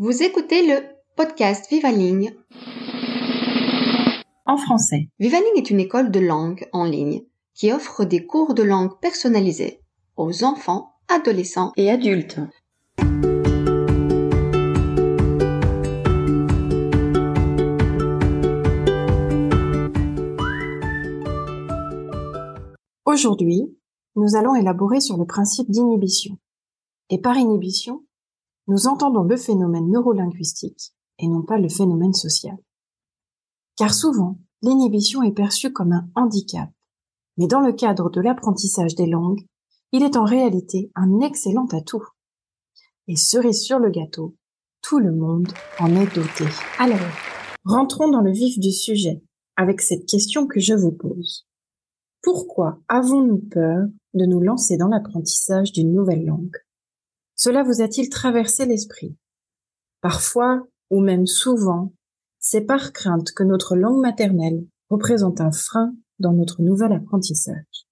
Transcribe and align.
Vous 0.00 0.22
écoutez 0.22 0.64
le 0.64 0.84
podcast 1.16 1.66
Vivaling 1.72 2.30
en 4.46 4.56
français. 4.56 5.08
Vivaling 5.18 5.50
est 5.56 5.70
une 5.70 5.80
école 5.80 6.12
de 6.12 6.20
langue 6.20 6.68
en 6.72 6.84
ligne 6.84 7.24
qui 7.52 7.72
offre 7.72 8.04
des 8.04 8.24
cours 8.24 8.54
de 8.54 8.62
langue 8.62 8.96
personnalisés 9.00 9.80
aux 10.16 10.44
enfants, 10.44 10.92
adolescents 11.08 11.72
et 11.76 11.90
adultes. 11.90 12.38
Aujourd'hui, 23.04 23.76
nous 24.14 24.36
allons 24.36 24.54
élaborer 24.54 25.00
sur 25.00 25.16
le 25.16 25.26
principe 25.26 25.68
d'inhibition. 25.72 26.38
Et 27.10 27.20
par 27.20 27.36
inhibition, 27.36 28.04
nous 28.68 28.86
entendons 28.86 29.22
le 29.22 29.36
phénomène 29.36 29.90
neurolinguistique 29.90 30.92
et 31.18 31.26
non 31.26 31.42
pas 31.42 31.58
le 31.58 31.68
phénomène 31.68 32.12
social. 32.12 32.56
Car 33.76 33.94
souvent, 33.94 34.38
l'inhibition 34.62 35.22
est 35.22 35.32
perçue 35.32 35.72
comme 35.72 35.92
un 35.92 36.08
handicap, 36.14 36.68
mais 37.38 37.46
dans 37.46 37.60
le 37.60 37.72
cadre 37.72 38.10
de 38.10 38.20
l'apprentissage 38.20 38.94
des 38.94 39.06
langues, 39.06 39.44
il 39.92 40.02
est 40.02 40.16
en 40.16 40.24
réalité 40.24 40.92
un 40.94 41.20
excellent 41.20 41.66
atout. 41.72 42.04
Et 43.06 43.16
cerise 43.16 43.62
sur 43.62 43.78
le 43.78 43.90
gâteau, 43.90 44.36
tout 44.82 44.98
le 44.98 45.12
monde 45.12 45.48
en 45.80 45.94
est 45.96 46.14
doté. 46.14 46.44
Alors, 46.78 46.98
rentrons 47.64 48.10
dans 48.10 48.20
le 48.20 48.32
vif 48.32 48.58
du 48.58 48.70
sujet 48.70 49.22
avec 49.56 49.80
cette 49.80 50.06
question 50.06 50.46
que 50.46 50.60
je 50.60 50.74
vous 50.74 50.92
pose. 50.92 51.46
Pourquoi 52.22 52.80
avons-nous 52.88 53.38
peur 53.38 53.86
de 54.12 54.26
nous 54.26 54.40
lancer 54.40 54.76
dans 54.76 54.88
l'apprentissage 54.88 55.72
d'une 55.72 55.92
nouvelle 55.92 56.26
langue? 56.26 56.56
Cela 57.38 57.62
vous 57.62 57.80
a-t-il 57.80 58.10
traversé 58.10 58.66
l'esprit? 58.66 59.16
Parfois, 60.00 60.66
ou 60.90 61.00
même 61.00 61.26
souvent, 61.26 61.94
c'est 62.40 62.62
par 62.62 62.92
crainte 62.92 63.30
que 63.30 63.44
notre 63.44 63.76
langue 63.76 64.00
maternelle 64.00 64.66
représente 64.90 65.40
un 65.40 65.52
frein 65.52 65.94
dans 66.18 66.32
notre 66.32 66.62
nouvel 66.62 66.92
apprentissage. 66.92 67.86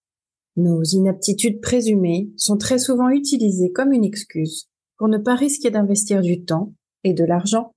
Nos 0.57 0.83
inaptitudes 0.83 1.61
présumées 1.61 2.29
sont 2.37 2.57
très 2.57 2.79
souvent 2.79 3.09
utilisées 3.09 3.71
comme 3.71 3.93
une 3.93 4.05
excuse 4.05 4.69
pour 4.99 5.07
ne 5.07 5.19
pas 5.19 5.37
risquer 5.37 5.71
d'investir 5.71 6.23
du 6.23 6.45
temps 6.45 6.75
et 7.05 7.15
de 7.15 7.25
l'argent 7.25 7.73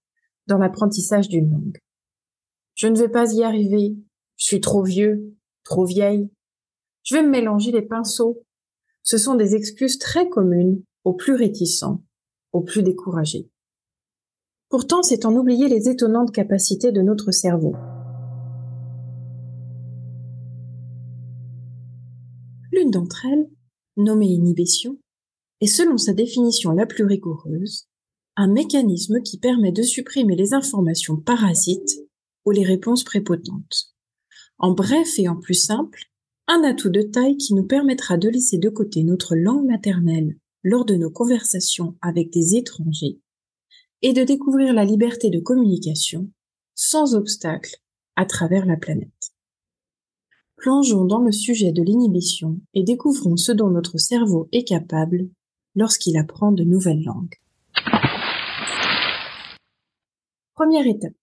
dans 0.47 0.57
l'apprentissage 0.57 1.27
d'une 1.27 1.51
langue. 1.51 1.77
Je 2.73 2.87
ne 2.87 2.97
vais 2.97 3.09
pas 3.09 3.31
y 3.31 3.43
arriver, 3.43 3.95
je 4.37 4.45
suis 4.45 4.61
trop 4.61 4.81
vieux, 4.81 5.35
trop 5.63 5.85
vieille, 5.85 6.31
je 7.03 7.13
vais 7.13 7.21
me 7.21 7.29
mélanger 7.29 7.71
les 7.71 7.83
pinceaux. 7.83 8.41
Ce 9.03 9.19
sont 9.19 9.35
des 9.35 9.53
excuses 9.53 9.99
très 9.99 10.29
communes 10.29 10.81
aux 11.03 11.13
plus 11.13 11.33
réticents, 11.33 12.03
aux 12.51 12.61
plus 12.61 12.83
découragés. 12.83 13.49
Pourtant, 14.69 15.01
c'est 15.01 15.25
en 15.25 15.35
oublier 15.35 15.67
les 15.67 15.89
étonnantes 15.89 16.31
capacités 16.31 16.91
de 16.91 17.01
notre 17.01 17.31
cerveau. 17.31 17.75
L'une 22.71 22.91
d'entre 22.91 23.25
elles, 23.25 23.49
nommée 23.97 24.27
inhibition, 24.27 24.97
est 25.61 25.67
selon 25.67 25.97
sa 25.97 26.13
définition 26.13 26.71
la 26.71 26.85
plus 26.85 27.03
rigoureuse, 27.03 27.87
un 28.35 28.47
mécanisme 28.47 29.21
qui 29.21 29.37
permet 29.37 29.71
de 29.71 29.81
supprimer 29.81 30.35
les 30.35 30.53
informations 30.53 31.17
parasites 31.17 31.99
ou 32.45 32.51
les 32.51 32.63
réponses 32.63 33.03
prépotentes. 33.03 33.93
En 34.57 34.71
bref 34.71 35.17
et 35.17 35.27
en 35.27 35.35
plus 35.35 35.55
simple, 35.55 36.03
un 36.47 36.63
atout 36.63 36.89
de 36.89 37.01
taille 37.01 37.37
qui 37.37 37.53
nous 37.53 37.65
permettra 37.65 38.17
de 38.17 38.29
laisser 38.29 38.57
de 38.57 38.69
côté 38.69 39.03
notre 39.03 39.35
langue 39.35 39.65
maternelle 39.65 40.37
lors 40.63 40.85
de 40.85 40.95
nos 40.95 41.09
conversations 41.09 41.95
avec 42.01 42.31
des 42.31 42.55
étrangers 42.55 43.19
et 44.01 44.13
de 44.13 44.23
découvrir 44.23 44.73
la 44.73 44.85
liberté 44.85 45.29
de 45.29 45.39
communication 45.39 46.29
sans 46.75 47.15
obstacle 47.15 47.75
à 48.15 48.25
travers 48.25 48.65
la 48.65 48.77
planète. 48.77 49.33
Plongeons 50.57 51.05
dans 51.05 51.21
le 51.21 51.31
sujet 51.31 51.71
de 51.71 51.81
l'inhibition 51.81 52.59
et 52.73 52.83
découvrons 52.83 53.37
ce 53.37 53.51
dont 53.51 53.69
notre 53.69 53.97
cerveau 53.97 54.49
est 54.51 54.65
capable 54.65 55.29
lorsqu'il 55.75 56.17
apprend 56.17 56.51
de 56.51 56.63
nouvelles 56.63 57.03
langues. 57.03 57.35
Première 60.53 60.87
étape. 60.87 61.13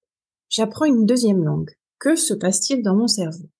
J'apprends 0.49 0.87
une 0.87 1.05
deuxième 1.05 1.45
langue. 1.45 1.71
Que 1.99 2.17
se 2.17 2.33
passe-t-il 2.33 2.83
dans 2.83 2.97
mon 2.97 3.09
cerveau? 3.09 3.51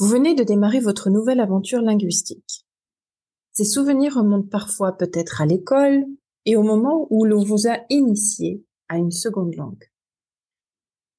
Vous 0.00 0.06
venez 0.06 0.34
de 0.34 0.42
démarrer 0.42 0.80
votre 0.80 1.10
nouvelle 1.10 1.40
aventure 1.40 1.80
linguistique. 1.80 2.64
Ces 3.58 3.64
souvenirs 3.64 4.14
remontent 4.14 4.46
parfois 4.48 4.92
peut-être 4.92 5.40
à 5.40 5.44
l'école 5.44 6.06
et 6.44 6.54
au 6.54 6.62
moment 6.62 7.08
où 7.10 7.24
l'on 7.24 7.42
vous 7.42 7.66
a 7.66 7.80
initié 7.90 8.64
à 8.88 8.98
une 8.98 9.10
seconde 9.10 9.56
langue. 9.56 9.90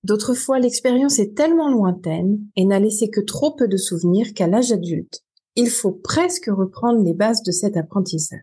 D'autres 0.06 0.34
fois, 0.34 0.58
l'expérience 0.58 1.20
est 1.20 1.36
tellement 1.36 1.70
lointaine 1.70 2.40
et 2.56 2.64
n'a 2.64 2.80
laissé 2.80 3.10
que 3.10 3.20
trop 3.20 3.58
peu 3.58 3.68
de 3.68 3.76
souvenirs 3.76 4.34
qu'à 4.34 4.48
l'âge 4.48 4.72
adulte, 4.72 5.20
il 5.58 5.70
faut 5.70 5.92
presque 5.92 6.46
reprendre 6.46 7.04
les 7.04 7.14
bases 7.14 7.44
de 7.44 7.52
cet 7.52 7.76
apprentissage. 7.76 8.40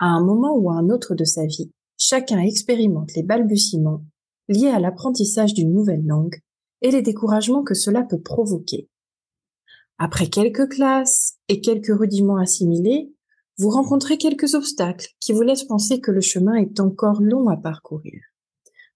À 0.00 0.06
un 0.06 0.24
moment 0.24 0.56
ou 0.56 0.68
à 0.68 0.74
un 0.74 0.90
autre 0.90 1.14
de 1.14 1.24
sa 1.24 1.46
vie, 1.46 1.70
chacun 1.96 2.40
expérimente 2.40 3.14
les 3.14 3.22
balbutiements 3.22 4.02
liés 4.48 4.66
à 4.66 4.80
l'apprentissage 4.80 5.54
d'une 5.54 5.72
nouvelle 5.72 6.04
langue 6.04 6.40
et 6.82 6.90
les 6.90 7.02
découragements 7.02 7.62
que 7.62 7.74
cela 7.74 8.02
peut 8.02 8.20
provoquer. 8.20 8.88
Après 9.98 10.28
quelques 10.28 10.68
classes 10.68 11.38
et 11.48 11.60
quelques 11.60 11.96
rudiments 11.96 12.36
assimilés, 12.36 13.12
vous 13.58 13.70
rencontrez 13.70 14.16
quelques 14.16 14.54
obstacles 14.54 15.08
qui 15.18 15.32
vous 15.32 15.42
laissent 15.42 15.64
penser 15.64 16.00
que 16.00 16.12
le 16.12 16.20
chemin 16.20 16.54
est 16.54 16.78
encore 16.78 17.20
long 17.20 17.48
à 17.48 17.56
parcourir. 17.56 18.20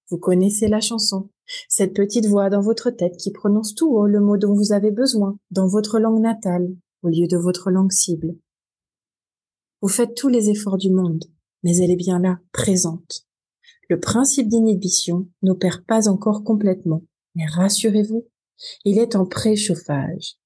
Vous 0.08 0.18
connaissez 0.18 0.68
la 0.68 0.80
chanson, 0.80 1.30
cette 1.68 1.94
petite 1.94 2.26
voix 2.26 2.50
dans 2.50 2.60
votre 2.60 2.90
tête 2.90 3.16
qui 3.16 3.32
prononce 3.32 3.74
tout 3.74 3.92
haut 3.92 4.06
le 4.06 4.20
mot 4.20 4.36
dont 4.36 4.54
vous 4.54 4.72
avez 4.72 4.92
besoin 4.92 5.36
dans 5.50 5.66
votre 5.66 5.98
langue 5.98 6.20
natale 6.20 6.68
au 7.02 7.08
lieu 7.08 7.26
de 7.26 7.36
votre 7.36 7.72
langue 7.72 7.90
cible. 7.90 8.36
Vous 9.80 9.88
faites 9.88 10.14
tous 10.14 10.28
les 10.28 10.50
efforts 10.50 10.78
du 10.78 10.92
monde, 10.92 11.24
mais 11.64 11.76
elle 11.78 11.90
est 11.90 11.96
bien 11.96 12.20
là, 12.20 12.38
présente. 12.52 13.26
Le 13.88 13.98
principe 13.98 14.48
d'inhibition 14.48 15.26
n'opère 15.42 15.84
pas 15.84 16.08
encore 16.08 16.44
complètement, 16.44 17.02
mais 17.34 17.46
rassurez-vous, 17.46 18.28
il 18.84 18.98
est 18.98 19.16
en 19.16 19.26
préchauffage. 19.26 20.36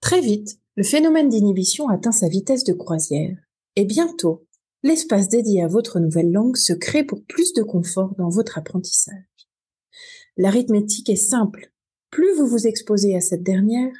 Très 0.00 0.22
vite, 0.22 0.58
le 0.76 0.82
phénomène 0.82 1.28
d'inhibition 1.28 1.88
atteint 1.88 2.12
sa 2.12 2.28
vitesse 2.28 2.64
de 2.64 2.72
croisière, 2.72 3.36
et 3.76 3.84
bientôt, 3.84 4.46
l'espace 4.82 5.28
dédié 5.28 5.62
à 5.62 5.68
votre 5.68 6.00
nouvelle 6.00 6.32
langue 6.32 6.56
se 6.56 6.72
crée 6.72 7.04
pour 7.04 7.22
plus 7.24 7.52
de 7.52 7.62
confort 7.62 8.14
dans 8.16 8.30
votre 8.30 8.56
apprentissage. 8.56 9.14
L'arithmétique 10.38 11.10
est 11.10 11.16
simple. 11.16 11.70
Plus 12.10 12.34
vous 12.34 12.46
vous 12.46 12.66
exposez 12.66 13.14
à 13.14 13.20
cette 13.20 13.42
dernière, 13.42 13.92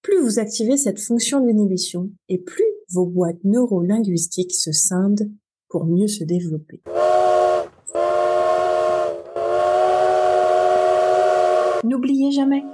plus 0.00 0.20
vous 0.22 0.38
activez 0.38 0.78
cette 0.78 0.98
fonction 0.98 1.44
d'inhibition 1.44 2.10
et 2.30 2.38
plus 2.38 2.64
vos 2.90 3.04
boîtes 3.04 3.44
neurolinguistiques 3.44 4.54
se 4.54 4.72
scindent 4.72 5.30
pour 5.68 5.84
mieux 5.84 6.08
se 6.08 6.24
développer. 6.24 6.82
N'oubliez 11.84 12.30
jamais, 12.32 12.64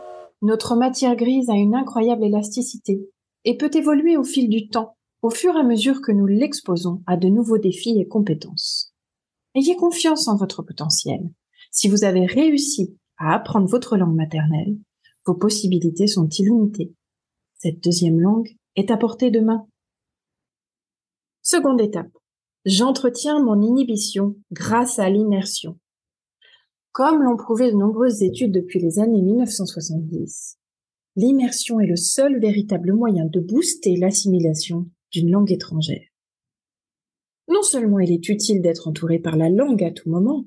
notre 0.42 0.76
matière 0.76 1.16
grise 1.16 1.50
a 1.50 1.54
une 1.54 1.74
incroyable 1.74 2.24
élasticité 2.24 3.00
et 3.44 3.56
peut 3.56 3.70
évoluer 3.74 4.16
au 4.16 4.24
fil 4.24 4.48
du 4.48 4.68
temps, 4.68 4.96
au 5.22 5.30
fur 5.30 5.56
et 5.56 5.60
à 5.60 5.64
mesure 5.64 6.00
que 6.00 6.12
nous 6.12 6.26
l'exposons 6.26 7.02
à 7.06 7.16
de 7.16 7.28
nouveaux 7.28 7.58
défis 7.58 7.98
et 7.98 8.06
compétences. 8.06 8.92
Ayez 9.54 9.76
confiance 9.76 10.28
en 10.28 10.36
votre 10.36 10.62
potentiel. 10.62 11.20
Si 11.70 11.88
vous 11.88 12.04
avez 12.04 12.26
réussi 12.26 12.96
à 13.16 13.34
apprendre 13.34 13.66
votre 13.66 13.96
langue 13.96 14.14
maternelle, 14.14 14.78
vos 15.26 15.34
possibilités 15.34 16.06
sont 16.06 16.28
illimitées. 16.28 16.94
Cette 17.58 17.82
deuxième 17.82 18.20
langue 18.20 18.56
est 18.76 18.90
à 18.90 18.96
portée 18.96 19.30
de 19.30 19.40
main. 19.40 19.66
Seconde 21.42 21.80
étape. 21.80 22.12
J'entretiens 22.64 23.42
mon 23.42 23.60
inhibition 23.60 24.36
grâce 24.52 24.98
à 24.98 25.10
l'immersion. 25.10 25.78
Comme 26.98 27.22
l'ont 27.22 27.36
prouvé 27.36 27.70
de 27.70 27.76
nombreuses 27.76 28.24
études 28.24 28.50
depuis 28.50 28.80
les 28.80 28.98
années 28.98 29.22
1970, 29.22 30.58
l'immersion 31.14 31.78
est 31.78 31.86
le 31.86 31.94
seul 31.94 32.40
véritable 32.40 32.92
moyen 32.92 33.24
de 33.24 33.38
booster 33.38 33.94
l'assimilation 33.94 34.90
d'une 35.12 35.30
langue 35.30 35.52
étrangère. 35.52 36.08
Non 37.46 37.62
seulement 37.62 38.00
il 38.00 38.10
est 38.10 38.28
utile 38.28 38.62
d'être 38.62 38.88
entouré 38.88 39.20
par 39.20 39.36
la 39.36 39.48
langue 39.48 39.84
à 39.84 39.92
tout 39.92 40.10
moment, 40.10 40.46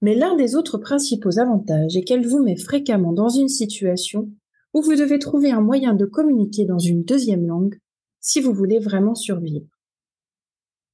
mais 0.00 0.14
l'un 0.14 0.34
des 0.34 0.56
autres 0.56 0.78
principaux 0.78 1.38
avantages 1.38 1.94
est 1.94 2.04
qu'elle 2.04 2.26
vous 2.26 2.42
met 2.42 2.56
fréquemment 2.56 3.12
dans 3.12 3.28
une 3.28 3.48
situation 3.48 4.30
où 4.72 4.80
vous 4.80 4.96
devez 4.96 5.18
trouver 5.18 5.50
un 5.50 5.60
moyen 5.60 5.92
de 5.92 6.06
communiquer 6.06 6.64
dans 6.64 6.78
une 6.78 7.04
deuxième 7.04 7.46
langue 7.46 7.78
si 8.18 8.40
vous 8.40 8.54
voulez 8.54 8.78
vraiment 8.78 9.14
survivre. 9.14 9.66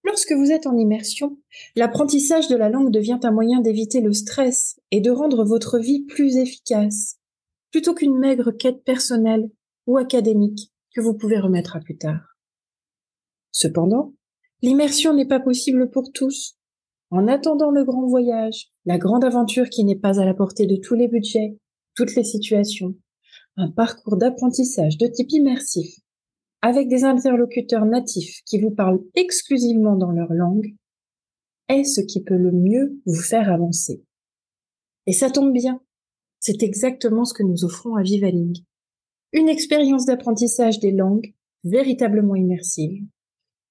Lorsque 0.08 0.32
vous 0.32 0.50
êtes 0.52 0.66
en 0.66 0.74
immersion, 0.78 1.36
l'apprentissage 1.76 2.48
de 2.48 2.56
la 2.56 2.70
langue 2.70 2.90
devient 2.90 3.20
un 3.24 3.30
moyen 3.30 3.60
d'éviter 3.60 4.00
le 4.00 4.14
stress 4.14 4.80
et 4.90 5.02
de 5.02 5.10
rendre 5.10 5.44
votre 5.44 5.78
vie 5.78 6.06
plus 6.06 6.38
efficace, 6.38 7.18
plutôt 7.70 7.92
qu'une 7.92 8.16
maigre 8.16 8.50
quête 8.50 8.82
personnelle 8.84 9.50
ou 9.86 9.98
académique 9.98 10.72
que 10.94 11.02
vous 11.02 11.12
pouvez 11.12 11.38
remettre 11.38 11.76
à 11.76 11.80
plus 11.80 11.98
tard. 11.98 12.38
Cependant, 13.52 14.14
l'immersion 14.62 15.12
n'est 15.12 15.28
pas 15.28 15.40
possible 15.40 15.90
pour 15.90 16.10
tous, 16.10 16.56
en 17.10 17.28
attendant 17.28 17.70
le 17.70 17.84
grand 17.84 18.06
voyage, 18.06 18.68
la 18.86 18.96
grande 18.96 19.26
aventure 19.26 19.68
qui 19.68 19.84
n'est 19.84 19.94
pas 19.94 20.18
à 20.18 20.24
la 20.24 20.32
portée 20.32 20.66
de 20.66 20.76
tous 20.76 20.94
les 20.94 21.08
budgets, 21.08 21.58
toutes 21.94 22.14
les 22.14 22.24
situations, 22.24 22.94
un 23.58 23.70
parcours 23.70 24.16
d'apprentissage 24.16 24.96
de 24.96 25.06
type 25.06 25.32
immersif, 25.32 25.98
avec 26.62 26.88
des 26.88 27.04
interlocuteurs 27.04 27.84
natifs 27.84 28.42
qui 28.44 28.60
vous 28.60 28.70
parlent 28.70 29.02
exclusivement 29.14 29.96
dans 29.96 30.10
leur 30.10 30.32
langue, 30.32 30.74
est 31.68 31.84
ce 31.84 32.00
qui 32.00 32.22
peut 32.22 32.36
le 32.36 32.52
mieux 32.52 33.00
vous 33.06 33.20
faire 33.20 33.52
avancer. 33.52 34.02
Et 35.06 35.12
ça 35.12 35.30
tombe 35.30 35.52
bien, 35.52 35.80
c'est 36.40 36.62
exactement 36.62 37.24
ce 37.24 37.34
que 37.34 37.42
nous 37.42 37.64
offrons 37.64 37.96
à 37.96 38.02
Vivaling. 38.02 38.56
Une 39.32 39.48
expérience 39.48 40.06
d'apprentissage 40.06 40.80
des 40.80 40.92
langues 40.92 41.34
véritablement 41.64 42.34
immersive, 42.34 43.04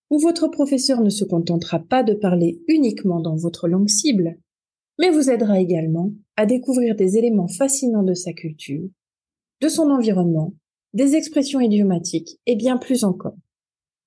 où 0.09 0.19
votre 0.19 0.47
professeur 0.47 1.01
ne 1.01 1.09
se 1.09 1.25
contentera 1.25 1.79
pas 1.79 2.03
de 2.03 2.13
parler 2.13 2.61
uniquement 2.67 3.19
dans 3.19 3.35
votre 3.35 3.67
langue 3.67 3.89
cible, 3.89 4.39
mais 4.99 5.09
vous 5.09 5.29
aidera 5.29 5.59
également 5.59 6.11
à 6.35 6.45
découvrir 6.45 6.95
des 6.95 7.17
éléments 7.17 7.47
fascinants 7.47 8.03
de 8.03 8.13
sa 8.13 8.33
culture, 8.33 8.87
de 9.61 9.69
son 9.69 9.89
environnement, 9.89 10.53
des 10.97 11.15
expressions 11.15 11.59
idiomatiques 11.59 12.39
et 12.47 12.55
bien 12.55 12.77
plus 12.77 13.03
encore. 13.03 13.35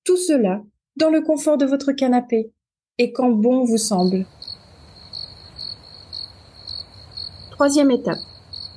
Tout 0.03 0.17
cela 0.17 0.65
dans 0.97 1.09
le 1.09 1.23
confort 1.23 1.57
de 1.57 1.65
votre 1.65 1.93
canapé 1.93 2.53
et 2.99 3.13
quand 3.13 3.31
bon 3.31 3.63
vous 3.63 3.79
semble. 3.79 4.27
Troisième 7.53 7.93
étape. 7.93 8.19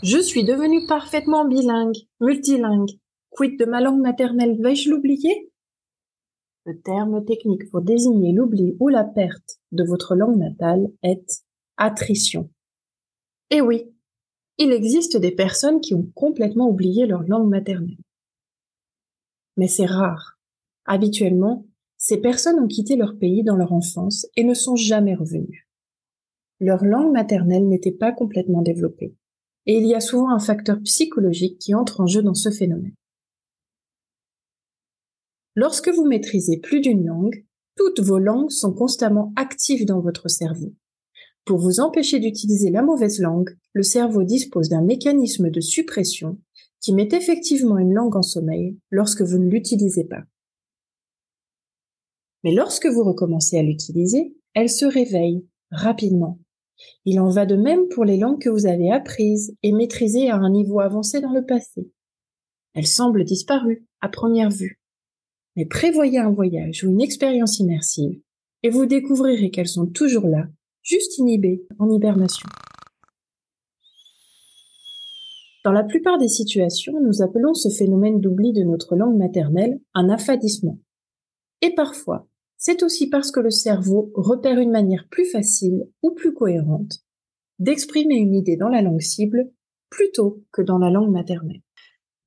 Je 0.03 0.19
suis 0.19 0.43
devenu 0.43 0.85
parfaitement 0.85 1.45
bilingue, 1.45 1.97
multilingue. 2.21 2.91
Quid 3.31 3.57
de 3.57 3.65
ma 3.65 3.81
langue 3.81 4.01
maternelle, 4.01 4.61
vais-je 4.61 4.91
l'oublier? 4.91 5.51
Le 6.67 6.79
terme 6.81 7.25
technique 7.25 7.67
pour 7.71 7.81
désigner 7.81 8.31
l'oubli 8.31 8.77
ou 8.79 8.89
la 8.89 9.05
perte 9.05 9.57
de 9.71 9.83
votre 9.83 10.13
langue 10.13 10.37
natale 10.37 10.87
est 11.01 11.41
attrition. 11.77 12.51
Eh 13.49 13.61
oui, 13.61 13.92
il 14.57 14.71
existe 14.71 15.17
des 15.17 15.31
personnes 15.31 15.81
qui 15.81 15.95
ont 15.95 16.11
complètement 16.15 16.69
oublié 16.69 17.05
leur 17.05 17.23
langue 17.23 17.49
maternelle. 17.49 17.97
Mais 19.57 19.67
c'est 19.67 19.85
rare. 19.85 20.37
Habituellement, 20.85 21.65
ces 21.97 22.17
personnes 22.17 22.59
ont 22.59 22.67
quitté 22.67 22.95
leur 22.95 23.17
pays 23.17 23.43
dans 23.43 23.55
leur 23.55 23.73
enfance 23.73 24.27
et 24.35 24.43
ne 24.43 24.53
sont 24.53 24.75
jamais 24.75 25.15
revenues. 25.15 25.67
Leur 26.59 26.83
langue 26.83 27.13
maternelle 27.13 27.67
n'était 27.67 27.91
pas 27.91 28.11
complètement 28.11 28.61
développée, 28.61 29.15
et 29.65 29.77
il 29.77 29.87
y 29.87 29.95
a 29.95 29.99
souvent 29.99 30.29
un 30.29 30.39
facteur 30.39 30.79
psychologique 30.81 31.59
qui 31.59 31.73
entre 31.73 32.01
en 32.01 32.07
jeu 32.07 32.21
dans 32.21 32.33
ce 32.33 32.51
phénomène. 32.51 32.95
Lorsque 35.55 35.89
vous 35.89 36.05
maîtrisez 36.05 36.57
plus 36.57 36.81
d'une 36.81 37.05
langue, 37.05 37.45
toutes 37.75 38.01
vos 38.01 38.19
langues 38.19 38.51
sont 38.51 38.73
constamment 38.73 39.33
actives 39.35 39.85
dans 39.85 40.01
votre 40.01 40.27
cerveau. 40.27 40.73
Pour 41.45 41.59
vous 41.59 41.81
empêcher 41.81 42.19
d'utiliser 42.19 42.69
la 42.69 42.81
mauvaise 42.81 43.19
langue, 43.19 43.57
le 43.73 43.83
cerveau 43.83 44.23
dispose 44.23 44.69
d'un 44.69 44.81
mécanisme 44.81 45.49
de 45.49 45.59
suppression 45.59 46.37
qui 46.79 46.93
met 46.93 47.09
effectivement 47.11 47.77
une 47.77 47.93
langue 47.93 48.15
en 48.15 48.21
sommeil 48.21 48.77
lorsque 48.91 49.21
vous 49.21 49.37
ne 49.37 49.49
l'utilisez 49.49 50.05
pas. 50.05 50.23
Mais 52.43 52.53
lorsque 52.53 52.87
vous 52.87 53.03
recommencez 53.03 53.57
à 53.57 53.63
l'utiliser, 53.63 54.35
elle 54.53 54.69
se 54.69 54.85
réveille 54.85 55.45
rapidement. 55.71 56.39
Il 57.05 57.19
en 57.19 57.29
va 57.29 57.45
de 57.45 57.55
même 57.55 57.87
pour 57.89 58.05
les 58.05 58.17
langues 58.17 58.41
que 58.41 58.49
vous 58.49 58.65
avez 58.65 58.91
apprises 58.91 59.55
et 59.63 59.71
maîtrisées 59.71 60.29
à 60.29 60.37
un 60.37 60.49
niveau 60.49 60.79
avancé 60.79 61.19
dans 61.21 61.31
le 61.31 61.45
passé. 61.45 61.89
Elles 62.73 62.87
semblent 62.87 63.23
disparues 63.23 63.85
à 64.01 64.09
première 64.09 64.49
vue. 64.49 64.79
Mais 65.55 65.65
prévoyez 65.65 66.19
un 66.19 66.31
voyage 66.31 66.83
ou 66.83 66.89
une 66.89 67.01
expérience 67.01 67.59
immersive 67.59 68.19
et 68.63 68.69
vous 68.69 68.85
découvrirez 68.85 69.51
qu'elles 69.51 69.67
sont 69.67 69.87
toujours 69.87 70.27
là 70.27 70.47
juste 70.83 71.17
inhibé, 71.17 71.65
en 71.79 71.89
hibernation. 71.89 72.47
Dans 75.63 75.71
la 75.71 75.83
plupart 75.83 76.17
des 76.17 76.27
situations, 76.27 76.99
nous 77.01 77.21
appelons 77.21 77.53
ce 77.53 77.69
phénomène 77.69 78.19
d'oubli 78.19 78.51
de 78.51 78.63
notre 78.63 78.95
langue 78.95 79.17
maternelle 79.17 79.79
un 79.93 80.09
affadissement. 80.09 80.77
Et 81.61 81.73
parfois, 81.73 82.27
c'est 82.57 82.83
aussi 82.83 83.09
parce 83.09 83.31
que 83.31 83.39
le 83.39 83.49
cerveau 83.49 84.11
repère 84.13 84.59
une 84.59 84.71
manière 84.71 85.07
plus 85.09 85.25
facile 85.25 85.87
ou 86.01 86.11
plus 86.11 86.33
cohérente 86.33 86.99
d'exprimer 87.59 88.15
une 88.15 88.35
idée 88.35 88.57
dans 88.57 88.67
la 88.67 88.81
langue 88.81 89.01
cible 89.01 89.49
plutôt 89.89 90.43
que 90.51 90.61
dans 90.61 90.77
la 90.77 90.89
langue 90.89 91.11
maternelle. 91.11 91.61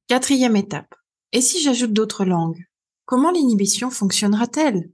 Quatrième 0.09 0.57
étape. 0.57 0.95
Et 1.33 1.41
si 1.41 1.61
j'ajoute 1.61 1.93
d'autres 1.93 2.25
langues 2.25 2.65
Comment 3.07 3.31
l'inhibition 3.31 3.89
fonctionnera-t-elle? 3.91 4.91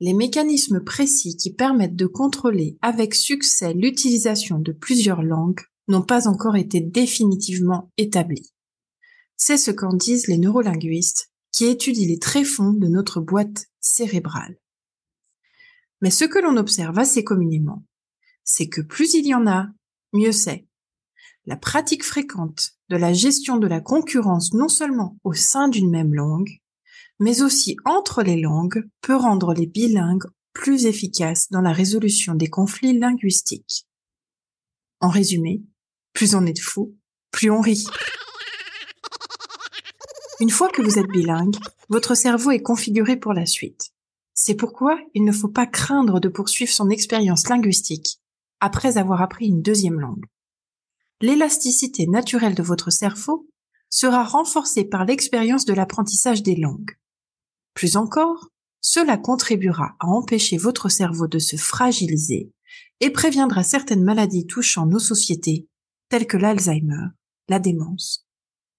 Les 0.00 0.12
mécanismes 0.12 0.82
précis 0.82 1.36
qui 1.36 1.52
permettent 1.52 1.96
de 1.96 2.06
contrôler 2.06 2.78
avec 2.82 3.14
succès 3.14 3.74
l'utilisation 3.74 4.58
de 4.58 4.72
plusieurs 4.72 5.22
langues 5.22 5.60
n'ont 5.88 6.02
pas 6.02 6.28
encore 6.28 6.56
été 6.56 6.80
définitivement 6.80 7.92
établis. 7.96 8.52
C'est 9.36 9.58
ce 9.58 9.70
qu'en 9.70 9.94
disent 9.94 10.26
les 10.26 10.38
neurolinguistes 10.38 11.30
qui 11.52 11.66
étudient 11.66 12.08
les 12.08 12.18
tréfonds 12.18 12.72
de 12.72 12.88
notre 12.88 13.20
boîte 13.20 13.66
cérébrale. 13.80 14.58
Mais 16.00 16.10
ce 16.10 16.24
que 16.24 16.38
l'on 16.38 16.56
observe 16.56 16.98
assez 16.98 17.22
communément, 17.22 17.84
c'est 18.42 18.68
que 18.68 18.80
plus 18.80 19.14
il 19.14 19.26
y 19.26 19.34
en 19.34 19.46
a, 19.46 19.68
mieux 20.12 20.32
c'est. 20.32 20.66
La 21.46 21.56
pratique 21.56 22.04
fréquente 22.04 22.72
de 22.88 22.96
la 22.96 23.12
gestion 23.12 23.58
de 23.58 23.66
la 23.66 23.80
concurrence 23.80 24.54
non 24.54 24.68
seulement 24.68 25.18
au 25.24 25.34
sein 25.34 25.68
d'une 25.68 25.90
même 25.90 26.14
langue, 26.14 26.60
mais 27.20 27.42
aussi 27.42 27.76
entre 27.84 28.22
les 28.22 28.40
langues 28.40 28.84
peut 29.00 29.16
rendre 29.16 29.54
les 29.54 29.66
bilingues 29.66 30.26
plus 30.52 30.86
efficaces 30.86 31.48
dans 31.50 31.60
la 31.60 31.72
résolution 31.72 32.34
des 32.34 32.48
conflits 32.48 32.98
linguistiques. 32.98 33.86
En 35.00 35.08
résumé, 35.08 35.62
plus 36.12 36.34
on 36.34 36.46
est 36.46 36.52
de 36.52 36.60
plus 37.30 37.50
on 37.50 37.60
rit. 37.60 37.84
Une 40.40 40.50
fois 40.50 40.68
que 40.68 40.82
vous 40.82 40.98
êtes 40.98 41.08
bilingue, 41.08 41.56
votre 41.88 42.14
cerveau 42.14 42.50
est 42.50 42.62
configuré 42.62 43.16
pour 43.16 43.32
la 43.32 43.46
suite. 43.46 43.92
C'est 44.34 44.54
pourquoi 44.54 44.98
il 45.14 45.24
ne 45.24 45.32
faut 45.32 45.48
pas 45.48 45.66
craindre 45.66 46.20
de 46.20 46.28
poursuivre 46.28 46.72
son 46.72 46.90
expérience 46.90 47.48
linguistique 47.48 48.20
après 48.60 48.96
avoir 48.96 49.22
appris 49.22 49.46
une 49.46 49.62
deuxième 49.62 50.00
langue. 50.00 50.24
L'élasticité 51.20 52.06
naturelle 52.06 52.54
de 52.54 52.62
votre 52.62 52.90
cerveau 52.90 53.48
sera 53.90 54.24
renforcée 54.24 54.84
par 54.84 55.04
l'expérience 55.04 55.64
de 55.64 55.74
l'apprentissage 55.74 56.42
des 56.42 56.56
langues. 56.56 56.96
Plus 57.74 57.96
encore, 57.96 58.48
cela 58.80 59.16
contribuera 59.16 59.96
à 59.98 60.06
empêcher 60.06 60.56
votre 60.56 60.88
cerveau 60.88 61.26
de 61.26 61.38
se 61.38 61.56
fragiliser 61.56 62.52
et 63.00 63.10
préviendra 63.10 63.62
certaines 63.62 64.04
maladies 64.04 64.46
touchant 64.46 64.86
nos 64.86 64.98
sociétés, 64.98 65.66
telles 66.08 66.26
que 66.26 66.36
l'Alzheimer, 66.36 67.08
la 67.48 67.58
démence, 67.58 68.26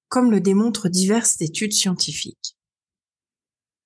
comme 0.07 0.31
le 0.31 0.39
démontrent 0.39 0.89
diverses 0.89 1.41
études 1.41 1.73
scientifiques. 1.73 2.55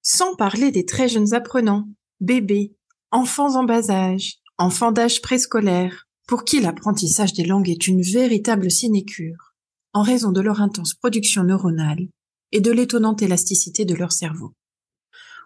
Sans 0.01 0.35
parler 0.35 0.71
des 0.71 0.85
très 0.85 1.09
jeunes 1.09 1.33
apprenants, 1.33 1.87
bébés, 2.19 2.75
enfants 3.11 3.55
en 3.55 3.63
bas 3.63 3.89
âge, 3.89 4.35
enfants 4.57 4.91
d'âge 4.91 5.21
préscolaire, 5.21 6.07
pour 6.27 6.43
qui 6.43 6.59
l'apprentissage 6.59 7.33
des 7.33 7.45
langues 7.45 7.69
est 7.69 7.87
une 7.87 8.01
véritable 8.01 8.69
sinécure, 8.69 9.55
en 9.93 10.03
raison 10.03 10.31
de 10.31 10.41
leur 10.41 10.61
intense 10.61 10.93
production 10.93 11.43
neuronale 11.43 12.07
et 12.51 12.61
de 12.61 12.71
l'étonnante 12.71 13.21
élasticité 13.21 13.85
de 13.85 13.95
leur 13.95 14.11
cerveau. 14.11 14.53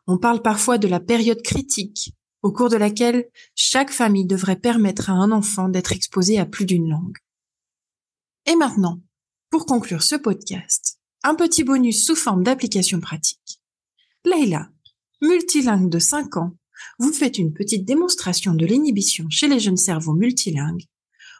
On 0.07 0.17
parle 0.17 0.41
parfois 0.41 0.77
de 0.77 0.87
la 0.87 0.99
période 0.99 1.41
critique, 1.41 2.13
au 2.41 2.51
cours 2.51 2.69
de 2.69 2.75
laquelle 2.75 3.25
chaque 3.55 3.91
famille 3.91 4.25
devrait 4.25 4.59
permettre 4.59 5.09
à 5.09 5.13
un 5.13 5.31
enfant 5.31 5.69
d'être 5.69 5.93
exposé 5.93 6.37
à 6.39 6.45
plus 6.45 6.65
d'une 6.65 6.89
langue. 6.89 7.17
Et 8.45 8.55
maintenant, 8.55 9.01
pour 9.49 9.65
conclure 9.65 10.03
ce 10.03 10.15
podcast, 10.15 10.99
un 11.23 11.35
petit 11.35 11.63
bonus 11.63 12.05
sous 12.05 12.15
forme 12.15 12.43
d'application 12.43 12.99
pratique. 12.99 13.61
Leila, 14.25 14.69
multilingue 15.21 15.89
de 15.89 15.99
5 15.99 16.35
ans, 16.37 16.57
vous 16.99 17.13
faites 17.13 17.37
une 17.37 17.53
petite 17.53 17.85
démonstration 17.85 18.53
de 18.53 18.65
l'inhibition 18.65 19.29
chez 19.29 19.47
les 19.47 19.59
jeunes 19.59 19.77
cerveaux 19.77 20.13
multilingues, 20.13 20.83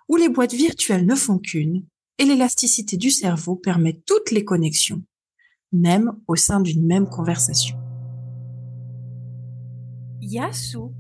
où 0.08 0.16
les 0.16 0.30
boîtes 0.30 0.54
virtuelles 0.54 1.06
ne 1.06 1.16
font 1.16 1.40
qu'une, 1.40 1.86
et 2.18 2.26
l'élasticité 2.26 2.96
du 2.96 3.12
cerveau 3.12 3.56
permet 3.56 4.02
toutes 4.06 4.32
les 4.32 4.46
connexions, 4.46 5.04
même 5.74 6.14
au 6.28 6.36
sein 6.38 6.62
d'une 6.62 6.86
même 6.86 7.10
conversation. 7.10 7.83
Yasu, 10.33 10.95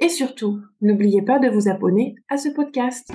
Et 0.00 0.08
surtout, 0.08 0.60
n'oubliez 0.80 1.22
pas 1.22 1.38
de 1.38 1.48
vous 1.48 1.68
abonner 1.68 2.16
à 2.28 2.36
ce 2.36 2.48
podcast. 2.50 3.12